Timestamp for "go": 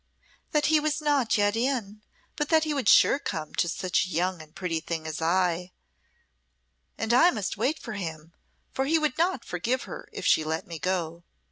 10.79-11.23